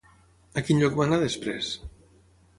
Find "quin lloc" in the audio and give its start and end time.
0.69-0.97